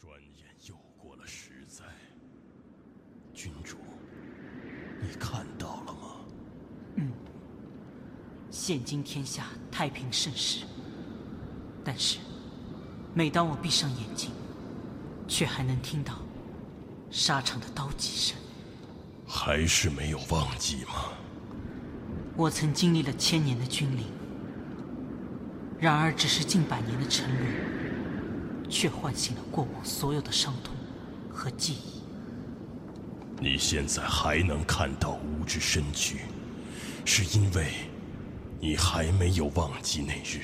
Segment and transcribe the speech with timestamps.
[0.00, 1.84] 转眼又过了十载，
[3.34, 3.76] 君主，
[4.98, 6.16] 你看到了吗？
[6.94, 7.12] 嗯，
[8.50, 10.64] 现今天下太平盛世，
[11.84, 12.18] 但是
[13.12, 14.30] 每当我闭上眼睛，
[15.28, 16.14] 却还能听到
[17.10, 18.38] 沙场的刀戟声。
[19.28, 21.12] 还是没有忘记吗？
[22.38, 24.06] 我曾经历了千年的君临，
[25.78, 27.79] 然而只是近百年的沉沦，
[28.70, 30.74] 却唤醒了过往所有的伤痛
[31.30, 32.00] 和记忆。
[33.40, 36.20] 你现在还能看到吾之身躯，
[37.04, 37.72] 是因为
[38.60, 40.42] 你还没有忘记那日。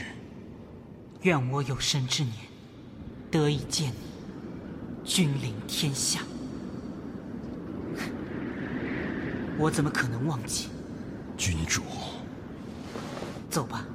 [1.23, 2.35] 愿我有生之年
[3.31, 3.97] 得以见你，
[5.05, 6.21] 君临天下。
[9.59, 10.69] 我怎么可能忘记？
[11.37, 11.83] 君主，
[13.51, 13.87] 走吧，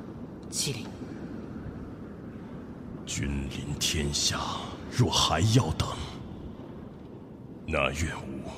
[0.51, 0.85] 麒麟。
[3.13, 4.39] 君临天下，
[4.89, 5.85] 若还要等，
[7.67, 8.49] 那愿吾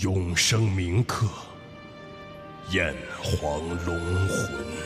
[0.00, 1.28] 永生铭刻
[2.72, 2.92] 燕
[3.22, 4.83] 皇龙魂。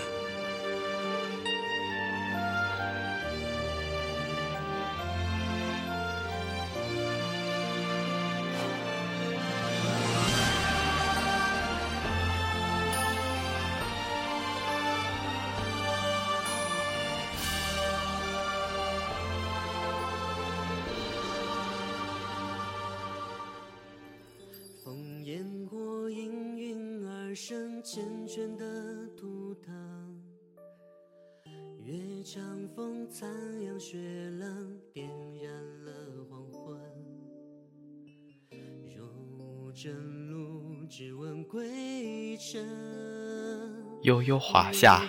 [44.09, 45.03] 悠悠华夏，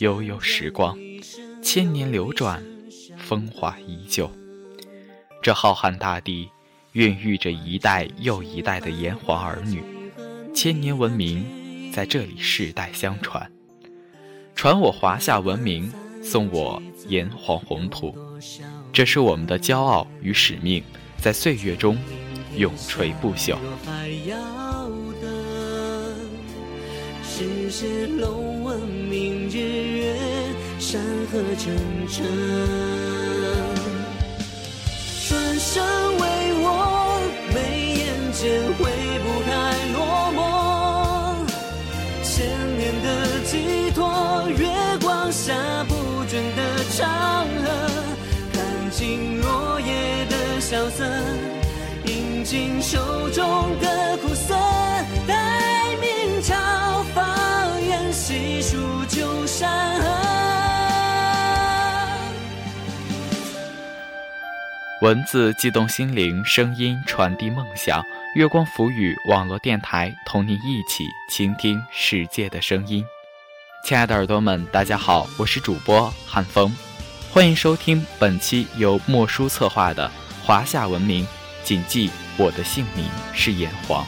[0.00, 0.94] 悠悠时光，
[1.62, 2.62] 千年流转，
[3.16, 4.30] 风华依旧。
[5.40, 6.50] 这浩瀚大地，
[6.92, 9.82] 孕育着一代又一代的炎黄儿女，
[10.54, 11.90] 千年文明。
[11.94, 13.50] 在这里世代相传，
[14.54, 15.90] 传我华夏文明，
[16.22, 18.14] 送我炎黄红土，
[18.92, 20.84] 这是我们的骄傲与使命，
[21.16, 21.96] 在岁月中
[22.54, 23.56] 永垂不朽。
[27.34, 30.14] 世写龙纹明日月
[30.78, 31.00] 山
[31.32, 31.70] 河缱
[32.06, 32.20] 绻
[35.26, 35.82] 转身
[36.18, 36.22] 为
[36.60, 36.68] 我
[37.54, 38.80] 眉眼间挥
[39.24, 39.50] 不开
[39.94, 39.96] 落
[40.36, 40.38] 寞。
[42.22, 42.36] 千
[42.76, 43.08] 年的
[43.46, 43.96] 寄托
[44.58, 44.68] 月
[45.00, 45.54] 光下
[45.88, 45.94] 不
[46.26, 46.60] 倦的
[46.90, 47.64] 长河
[48.52, 51.02] 看尽落叶的萧瑟
[52.04, 52.98] 饮尽手
[53.30, 53.42] 中
[53.80, 54.71] 的苦涩。
[65.02, 68.00] 文字激动心灵，声音传递梦想。
[68.36, 73.04] 月光浮语网络电台，同您一起倾听世界的声音。
[73.84, 76.72] 亲爱的耳朵们，大家好，我是主播汉风，
[77.32, 80.08] 欢迎收听本期由莫叔策划的
[80.46, 81.24] 《华夏文明》，
[81.64, 84.06] 谨记我的姓名是炎黄。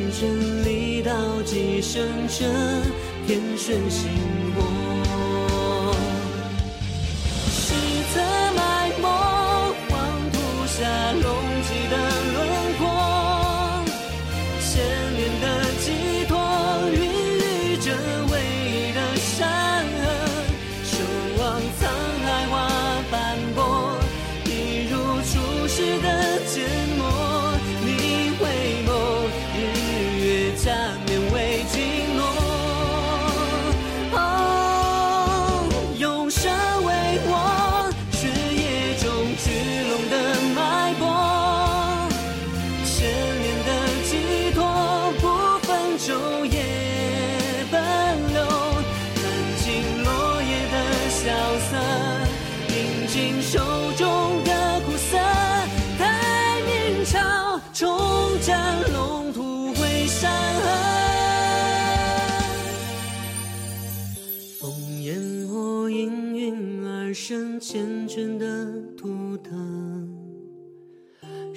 [0.00, 1.12] 红尘里道
[1.42, 2.46] 几声折，
[3.26, 4.08] 偏顺心
[4.54, 5.39] 魔。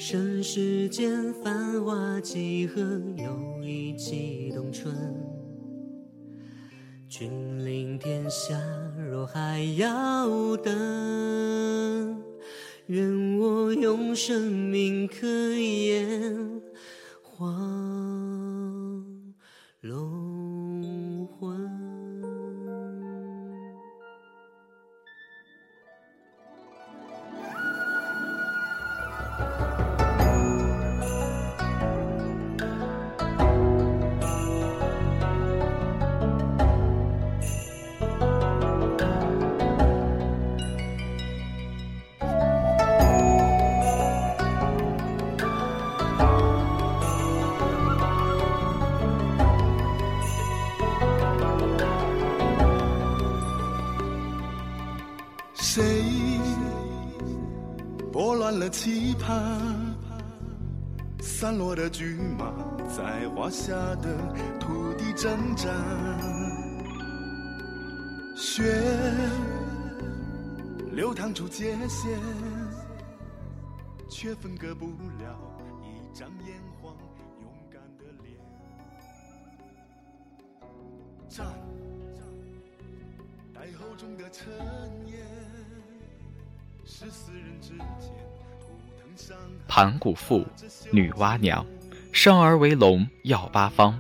[0.05, 2.81] 盛世间繁华几何，
[3.15, 4.93] 又一季冬春。
[7.07, 8.59] 君临天下，
[9.09, 12.21] 若还要等，
[12.87, 16.61] 愿我用生命刻验
[17.21, 17.47] 黄
[19.79, 20.22] 龙
[58.73, 59.61] 期盼，
[61.21, 62.51] 散落的骏马
[62.89, 64.17] 在华夏的
[64.59, 65.71] 土地征战，
[68.35, 68.63] 血
[70.91, 72.19] 流淌出界限，
[74.09, 75.39] 却分割不了
[75.83, 76.95] 一张炎黄
[77.41, 78.35] 勇敢的脸。
[81.29, 81.45] 战，
[83.53, 84.51] 待厚重的尘
[85.05, 85.25] 烟，
[86.83, 88.32] 是死人之间。
[89.67, 90.45] 盘古父，
[90.91, 91.65] 女娲娘，
[92.11, 93.99] 生而为龙，耀八方。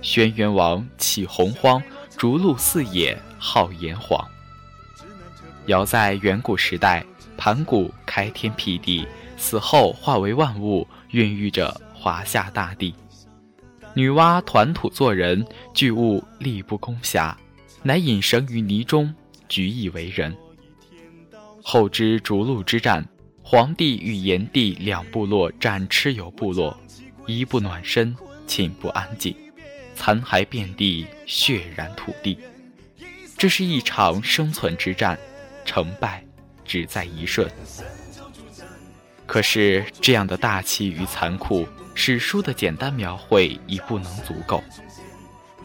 [0.00, 1.82] 轩辕王起洪荒，
[2.16, 4.22] 逐鹿四野，号炎黄。
[5.66, 7.04] 尧在远古时代，
[7.36, 9.06] 盘古开天辟地，
[9.36, 12.94] 死后化为万物，孕育着华夏大地。
[13.94, 17.38] 女娲团土做人，巨物力不攻下，
[17.82, 19.14] 乃隐神于泥中，
[19.48, 20.36] 举以为人。
[21.62, 23.06] 后之逐鹿之战。
[23.52, 26.74] 黄帝与炎帝两部落战蚩尤部落，
[27.26, 28.16] 一不暖身，
[28.46, 29.36] 寝不安静，
[29.94, 32.38] 残骸遍地，血染土地。
[33.36, 35.18] 这是一场生存之战，
[35.66, 36.24] 成败
[36.64, 37.46] 只在一瞬。
[39.26, 44.64] 可是这样的大气与残酷，史书的简单描绘已不能足够，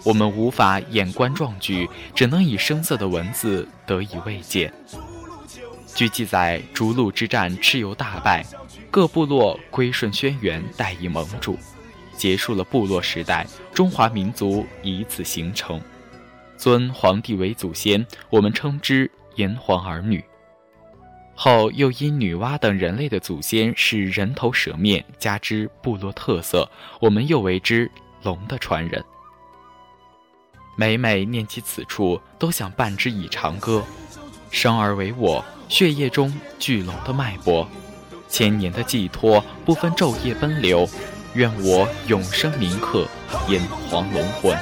[0.03, 4.69] 我们无法眼观壮举，只能以生涩的文字得以慰藉。
[5.97, 8.45] 据记载，逐鹿之战，蚩尤大败，
[8.91, 11.57] 各部落归顺轩辕，代以盟主，
[12.15, 13.47] 结束了部落时代。
[13.73, 15.81] 中华民族以此形成，
[16.55, 20.23] 尊皇帝为祖先，我们称之炎黄儿女。
[21.33, 26.69] 后又因女娲等人类的祖先是人头蛇面，加之部落特色，
[27.01, 27.89] 我们又为之
[28.21, 29.03] 龙的传人。
[30.75, 33.83] 每每念起此处，都想伴之以长歌，
[34.51, 35.43] 生而为我。
[35.69, 37.67] 血液中巨龙的脉搏，
[38.27, 40.87] 千年的寄托，不分昼夜奔流。
[41.33, 43.05] 愿我永生铭刻
[43.47, 44.57] 炎黄龙魂。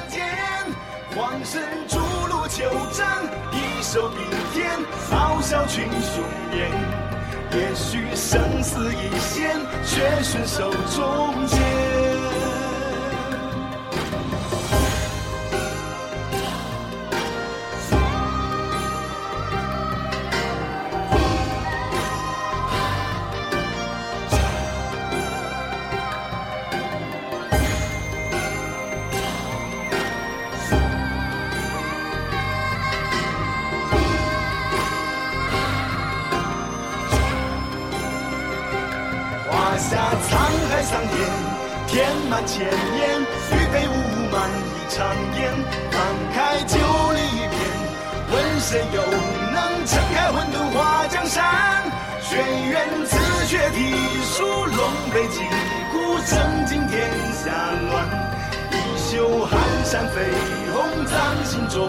[1.14, 4.16] 黄神逐鹿求战，一手比
[4.52, 4.70] 天，
[5.10, 6.22] 咆哮群雄
[6.52, 6.70] 焰。
[7.52, 9.56] 也许生死一线，
[9.86, 11.46] 却顺手中
[40.90, 40.96] 剑。
[41.86, 43.20] 天满千言，
[43.52, 43.92] 玉佩无
[44.30, 44.96] 满一场
[45.38, 45.54] 烟，
[45.92, 45.94] 慷
[46.34, 46.76] 慨就
[47.12, 47.56] 立一片，
[48.32, 49.00] 问谁又
[49.52, 51.42] 能撑开混沌画江山？
[52.20, 53.94] 轩辕紫雀啼
[54.34, 55.40] 书，龙背击
[55.92, 57.50] 鼓，震惊天下
[57.88, 57.94] 乱。
[58.72, 60.14] 一袖寒山飞
[60.74, 61.88] 红，葬心中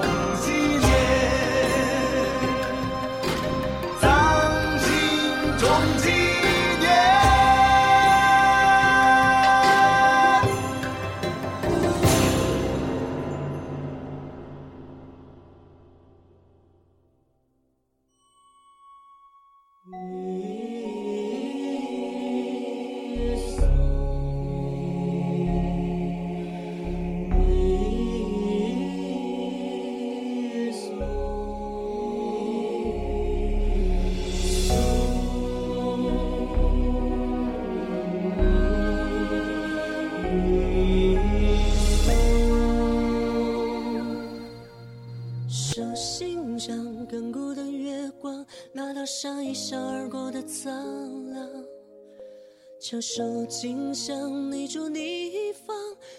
[52.90, 55.76] 翘首尽向你祝你一方，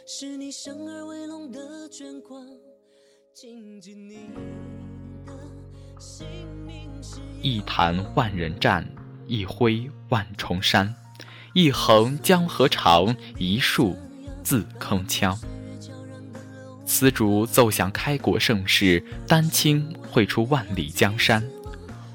[0.07, 2.47] 是你生而为龙的眷光。
[3.33, 4.29] 谨记你
[5.25, 5.33] 的
[5.99, 6.27] 姓
[6.67, 8.87] 名是一弹万人战，
[9.27, 10.95] 一挥万重山。
[11.55, 13.97] 一横江河长，一竖
[14.43, 15.35] 字铿锵。
[16.85, 21.43] 丝竹奏响开国盛世，丹青绘出万里江山。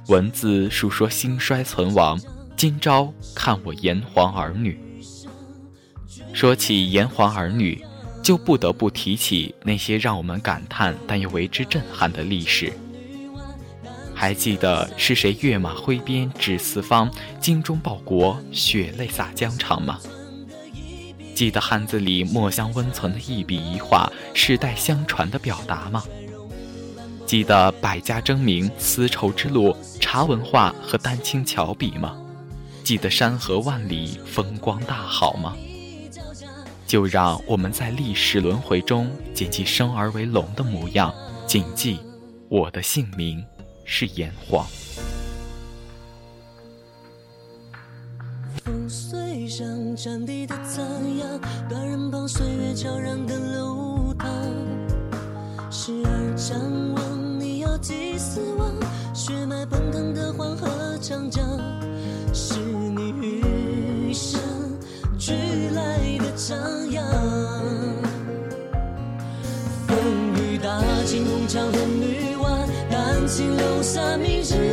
[0.10, 2.22] 文字述说兴衰存亡，
[2.56, 4.80] 今朝看我炎黄儿女。
[6.34, 7.84] 说起炎黄儿女，
[8.24, 12.72] 就不得不提起那些让我们感叹但又为之震撼的历史。
[14.16, 20.00] 还记得是谁跃马挥鞭指四方，精忠报国，血泪洒疆场吗？
[21.36, 26.04] 记得汉字里墨香温存的一笔一画，世代相传的表达吗？
[27.26, 32.16] 记得百家争鸣，丝绸之路，茶文化和丹青巧笔吗？
[32.84, 35.56] 记得山河万里，风光大好吗？
[36.86, 41.14] 就让我们在历史轮回中谨记生而为龙的模样，
[41.48, 42.00] 谨记
[42.50, 43.44] 我的姓名。
[43.86, 44.66] 是炎黄。
[48.64, 50.86] 风随上战地的残
[51.18, 54.30] 阳，断人旁岁月悄然的流淌。
[55.70, 58.72] 时而张望，你要祭死亡，
[59.14, 61.46] 血脉奔腾的黄河长江，
[71.54, 72.68] 惊红墙和女娲。
[72.90, 74.73] 丹青留下明日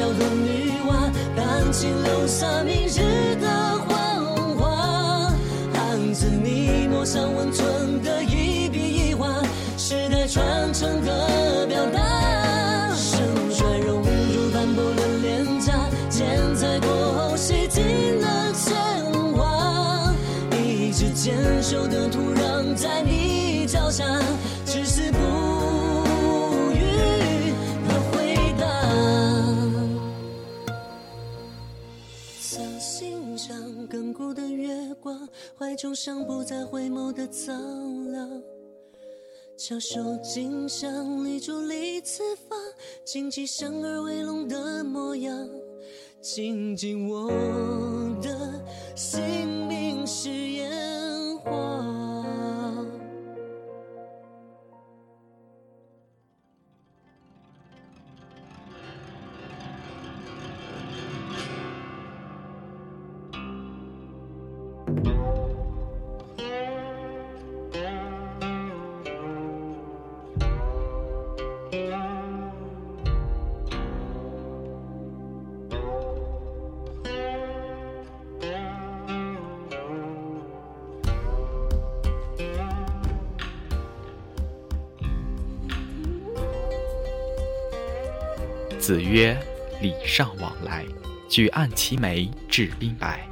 [0.00, 3.46] 桥和女娲，丹青留下明日的
[3.86, 5.30] 黄花。
[5.74, 9.28] 汉字你墨上温存的一笔一画，
[9.76, 12.94] 时代传承的表达。
[12.94, 15.74] 盛衰融入斑驳的脸颊，
[16.08, 18.74] 千载过后洗尽了铅
[19.34, 20.14] 华。
[20.56, 24.02] 一直坚守的土壤在你脚下，
[35.60, 38.42] 怀中像不再回眸的苍凉，
[39.58, 42.58] 翘首尽向立柱立四方，
[43.04, 45.46] 谨记生而为龙的模样，
[46.22, 47.28] 谨记我
[48.22, 48.64] 的
[48.96, 52.00] 姓名是炎黄。
[88.90, 89.40] 子曰
[89.80, 90.84] ：“礼尚往来，
[91.28, 93.24] 举案齐眉，至宾白。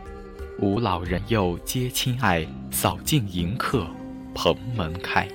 [0.60, 3.84] 吾老人幼皆亲爱，扫尽迎客，
[4.32, 5.26] 蓬门开。”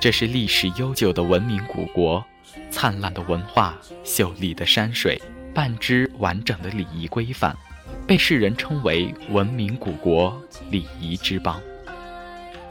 [0.00, 2.24] 这是历史悠久的文明古国，
[2.68, 5.22] 灿烂的文化，秀丽的山水，
[5.54, 7.56] 半支完整的礼仪规范，
[8.08, 10.36] 被世人称为文明古国、
[10.68, 11.62] 礼仪之邦。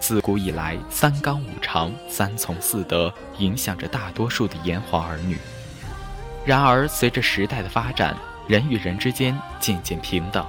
[0.01, 5.37] 自古以来，三纲五常、三从四德影响着大多数的炎黄儿女。
[6.45, 8.15] 然而，随着时代的发展，
[8.47, 10.45] 人与人之间渐渐平等，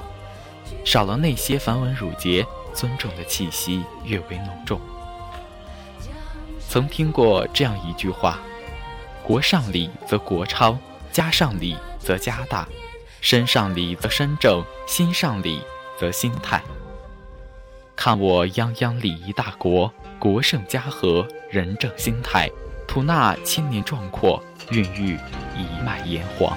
[0.84, 4.78] 少了那些繁文缛节，尊重的气息越为浓重。
[6.68, 8.40] 曾听过这样一句话
[9.24, 10.78] ：“国上礼则国昌，
[11.10, 12.68] 家上礼则家大，
[13.22, 15.62] 身上礼则身正，心上礼
[15.98, 16.62] 则心泰。”
[17.96, 22.50] 看我泱泱礼仪大国，国盛家和，人正心泰，
[22.86, 24.42] 吐纳千年壮阔。
[24.70, 25.18] 孕育
[25.56, 26.56] 一脉炎黄。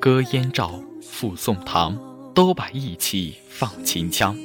[0.00, 1.96] 歌燕赵，赋宋唐，
[2.34, 4.36] 都把义气放秦腔。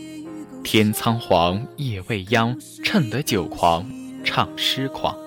[0.63, 3.89] 天苍黄，夜未央，趁得酒狂，
[4.23, 5.17] 唱诗狂。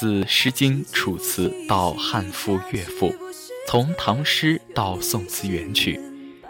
[0.00, 3.12] 自《诗经》《楚辞》到汉赋、乐府，
[3.66, 6.00] 从唐诗到宋词元曲，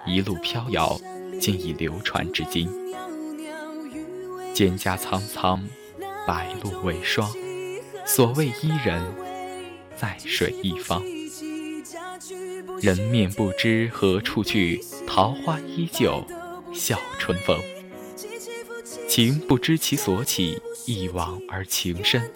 [0.06, 0.96] 一路飘摇，
[1.40, 2.68] 竟已流传至今。
[4.58, 5.62] 蒹葭苍苍，
[6.26, 7.30] 白露为霜。
[8.04, 9.00] 所谓伊人，
[9.96, 11.00] 在水一方。
[12.80, 16.24] 人面不知何处去，桃花依旧
[16.74, 17.56] 笑春风。
[19.08, 22.28] 情不知其所起，一往而情深。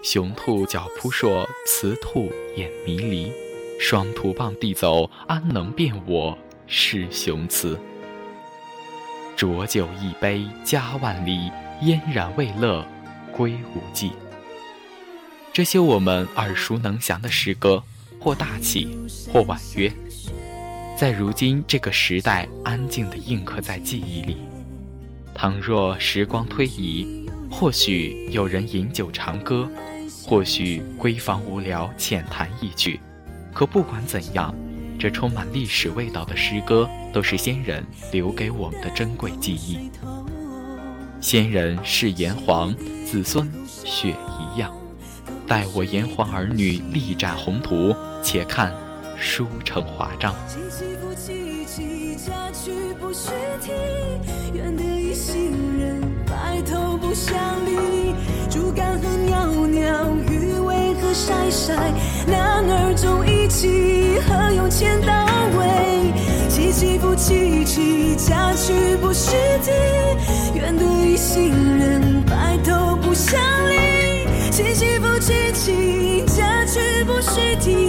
[0.00, 3.32] 雄兔脚扑朔，雌兔眼迷离。
[3.80, 7.76] 双兔傍地走，安能辨我是雄雌？
[9.36, 11.50] 浊酒一杯家万里，
[11.82, 12.86] 燕然未勒
[13.32, 14.12] 归无计。
[15.52, 17.82] 这些我们耳熟能详的诗歌，
[18.20, 18.96] 或大气，
[19.32, 19.92] 或婉约，
[20.96, 24.38] 在如今这个时代安静地印刻在记忆里。
[25.34, 29.68] 倘若时光推移，或许有人饮酒长歌，
[30.24, 33.00] 或许闺房无聊浅谈一曲。
[33.52, 34.54] 可不管怎样，
[34.98, 39.90] 这充满历史味道的诗歌，都是先人留给我们的珍贵记忆。
[41.20, 44.74] 先人是炎黄，子孙血一样。
[45.46, 48.72] 待我炎黄儿女力展宏图，且看
[49.18, 50.34] 书成华章。
[57.00, 58.14] 不相离。
[58.50, 61.92] 竹竿何袅袅，鱼为何晒晒？
[62.26, 65.26] 男儿重义气，何用千刀
[65.58, 66.12] 为？
[66.48, 69.32] 凄凄复凄凄，嫁娶不须
[69.62, 69.70] 啼。
[70.54, 73.74] 愿得一心人白头不相离。
[74.50, 77.83] 凄凄复凄凄，嫁娶不须啼。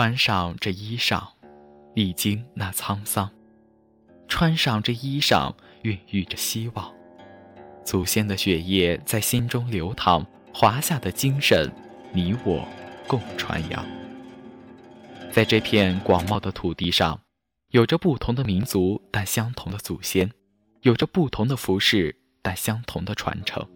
[0.00, 1.22] 穿上这衣裳，
[1.94, 3.28] 历经那沧桑；
[4.28, 6.90] 穿上这衣裳，孕育着希望。
[7.84, 11.70] 祖先的血液在心中流淌，华夏的精神，
[12.14, 12.66] 你我
[13.06, 13.84] 共传扬。
[15.30, 17.20] 在这片广袤的土地上，
[17.68, 20.30] 有着不同的民族，但相同的祖先；
[20.80, 23.68] 有着不同的服饰，但相同的传承。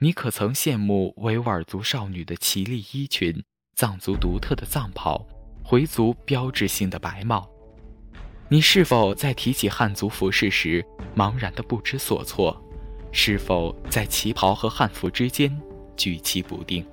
[0.00, 3.44] 你可曾羡慕维吾尔族少女的绮丽衣裙？
[3.78, 5.24] 藏族独特的藏袍，
[5.62, 7.48] 回族标志性的白帽，
[8.48, 12.60] 你是否在提起汉族服饰时茫然的不知所措？
[13.12, 15.56] 是否在旗袍和汉服之间
[15.96, 16.84] 举棋不定？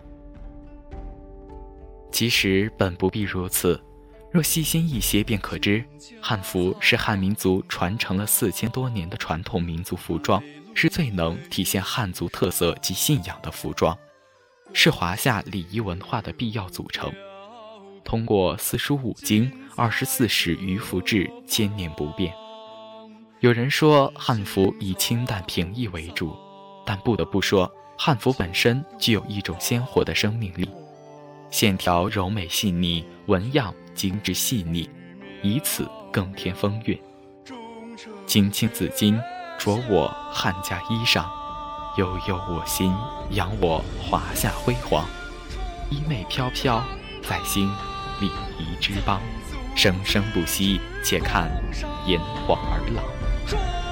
[2.11, 3.83] 其实本不必如此，
[4.31, 5.83] 若细心一些便可知，
[6.21, 10.39] 汉服是汉民族传承了四千多年的传统民族服装，
[10.75, 13.97] 是最能体现汉族特色及信仰的服装，
[14.73, 17.11] 是华夏礼仪文化的必要组成。
[18.03, 22.33] 通过四书五经、二十四史于服制，千年不变。
[23.39, 26.35] 有人说汉服以清淡平易为主，
[26.85, 30.69] 但不得不说，汉服本身具有一种鲜活的生命力，
[31.49, 34.89] 线条柔美细腻，纹样精致细腻，
[35.41, 36.99] 以此更添风韵。
[38.27, 39.19] 青青子衿，
[39.57, 41.25] 着我汉家衣裳；
[41.97, 42.93] 悠悠我心，
[43.29, 45.05] 扬我华夏辉煌。
[45.89, 46.83] 衣袂飘飘，
[47.23, 47.71] 在兴
[48.19, 48.27] 礼
[48.59, 49.21] 仪之邦，
[49.75, 50.81] 生生不息。
[51.03, 51.49] 且看
[52.05, 53.84] 炎黄儿郎。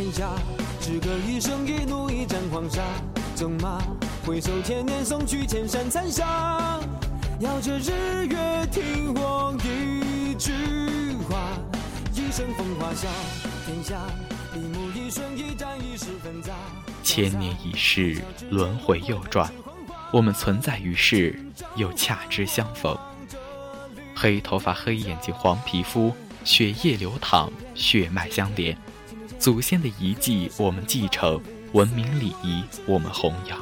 [0.00, 0.30] 天下，
[0.80, 2.80] 只隔一生，一怒一战黄沙。
[3.36, 3.78] 纵马
[4.24, 6.80] 回首，千年送去，千山残霞。
[7.40, 10.52] 遥着日月听我一句
[11.28, 11.52] 话，
[12.14, 13.10] 一生风华笑。
[13.66, 14.00] 天下，
[14.56, 16.54] 一目一瞬，一战一世纷杂。
[17.02, 19.52] 千年已逝，轮回又转，
[20.10, 21.38] 我们存在于世，
[21.76, 22.96] 又恰知相逢。
[24.14, 28.74] 黑头发，黑眼睛，黄皮肤，血液流淌，血脉相连。
[29.40, 31.40] 祖先的遗迹，我们继承；
[31.72, 33.58] 文明礼仪，我们弘扬。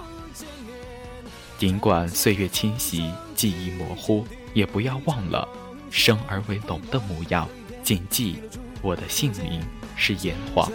[1.57, 5.49] 尽管岁月侵袭，记忆模糊，也不要忘了
[5.89, 7.49] 生而为龙的模样。
[7.85, 8.41] 谨记，
[8.83, 9.63] 我的姓名
[9.95, 10.69] 是炎黄。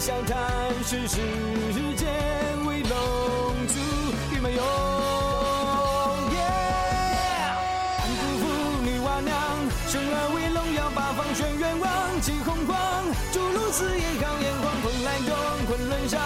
[0.00, 1.16] 笑谈是世
[1.96, 2.08] 间
[2.64, 2.90] 为龙
[3.66, 3.74] 族
[4.32, 4.50] 与蛮
[12.28, 15.32] 辕王，气洪荒，诸如此也高炎黄，蓬莱东，
[15.66, 16.20] 昆仑上，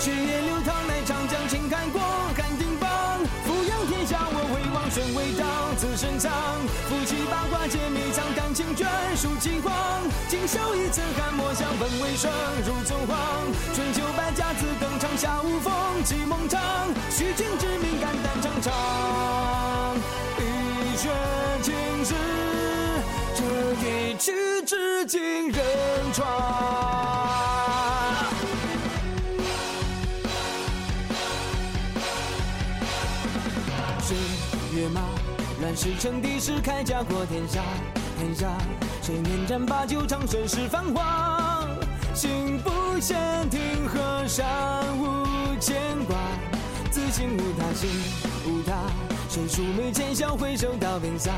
[0.00, 2.00] 血液流淌，乃长江，青开国，
[2.36, 2.90] 汉定邦，
[3.46, 5.46] 俯仰天下，我为王，玄为道，
[5.78, 6.32] 自深藏，
[6.90, 9.72] 夫妻八卦皆秘藏，丹青卷，书气黄，
[10.28, 12.32] 今宵一次寒，墨香本为霜，
[12.66, 13.16] 如宗皇，
[13.74, 15.72] 春秋百家自登场，下无风，
[16.04, 16.60] 气梦长，
[17.10, 18.74] 虚君之名，肝胆长长，
[20.34, 20.42] 碧
[20.98, 21.08] 血
[21.62, 21.72] 青
[22.04, 22.14] 史，
[23.84, 24.32] 一曲
[24.66, 25.62] 至今仍
[26.14, 26.26] 传。
[34.00, 34.16] 谁
[34.74, 35.02] 跃马，
[35.60, 37.62] 乱世称帝时，铠甲过天下，
[38.18, 38.50] 天下
[39.02, 41.66] 谁念战把酒长盛世繁华？
[42.14, 43.18] 心不闲，
[43.50, 44.46] 庭和山
[44.96, 46.16] 无牵挂，
[46.90, 47.90] 自信无他，心
[48.46, 48.72] 无他。
[49.28, 51.32] 谁出眉浅笑，回首到冰洒，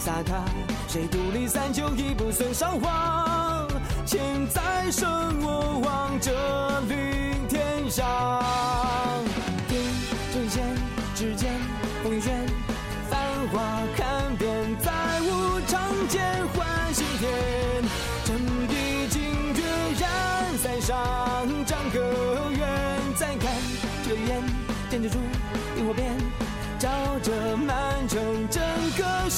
[0.00, 0.42] 洒他。
[0.88, 3.68] 谁独立三秋，已不损韶华。
[4.06, 5.06] 千载生
[5.42, 8.99] 我望这领天下。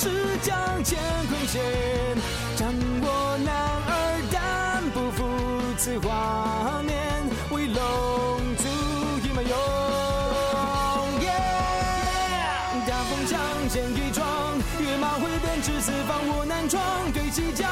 [0.02, 1.62] 个石江乾坤险。
[2.56, 2.68] 掌
[3.02, 3.54] 握男
[3.86, 3.90] 儿
[4.32, 5.22] 胆，不负
[5.78, 7.76] 此华年，为龙
[8.56, 8.64] 族
[9.22, 9.56] 一满勇。
[12.84, 13.38] 大风将，
[13.68, 14.26] 剑一撞，
[14.80, 16.82] 跃马挥鞭至四方，我难闯。
[17.12, 17.70] 对西江，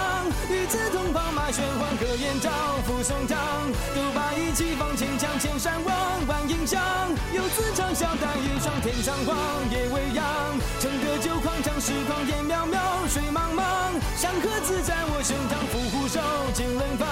[0.48, 2.50] 与子同袍，马玄黄，可延昭，
[2.86, 3.36] 扶松堂。
[3.94, 6.80] 斗把一骑放千强，千山望，万影响。
[7.34, 9.36] 游子长啸带一双，天苍黄，
[9.70, 10.24] 夜未央。
[11.20, 13.62] 乘得酒狂唱，时光烟渺渺，水茫茫。
[14.16, 16.18] 山河自在我胸膛，伏虎手，
[16.54, 17.09] 金轮放。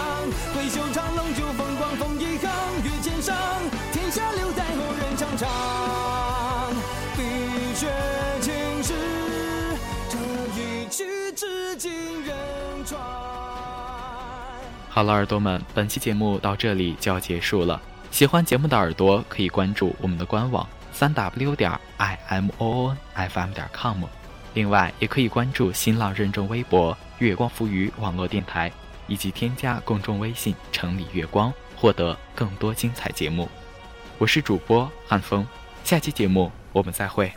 [0.55, 2.51] 挥袖长龙，就风光，风一行，
[2.83, 3.37] 越千上。
[3.93, 5.49] 天下留待后人尝尝。
[7.17, 7.87] 碧血
[8.41, 8.95] 青史，
[10.09, 10.17] 这
[10.59, 12.35] 一曲至今仍
[12.85, 12.99] 传。
[14.89, 17.81] 好了，耳朵们，本期节目到这里就要结束了。
[18.11, 20.67] 喜欢节目的耳朵可以关注我们的官网
[20.99, 24.03] 三 w 点 i m o n f m 点 com，
[24.53, 28.69] 另外也可以关注新浪认证微博“月光浮鱼网络电台”，
[29.07, 33.49] 以及添加公众微信“城里月光”，获得更多精彩节目。
[34.19, 35.47] 我是主播汉风，
[35.85, 37.33] 下期节目我们再会。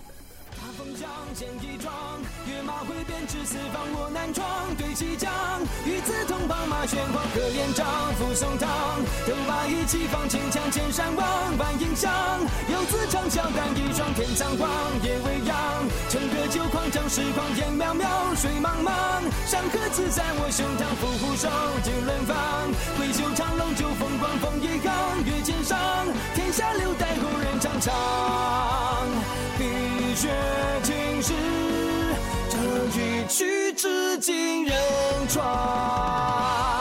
[6.92, 7.86] 玄黄，可延昭，
[8.20, 8.68] 扶松堂。
[9.26, 11.26] 斗把一气放千枪，千山望，
[11.58, 12.12] 万影响。
[12.68, 14.68] 游子长啸胆一双，天苍黄，
[15.02, 15.56] 夜未央。
[16.10, 18.92] 乘得酒狂将，时光烟渺渺，水茫茫。
[19.48, 21.48] 山河自在我胸膛，伏虎手，
[21.82, 22.36] 金轮放。
[23.00, 24.92] 挥袖长龙，就风光，风一行，
[25.24, 25.80] 越千上。
[26.36, 27.94] 天下留待后人尝尝。
[29.58, 30.28] 碧血
[30.84, 31.32] 青史，
[32.50, 32.58] 这
[33.00, 34.76] 一曲至今仍
[35.30, 36.81] 传。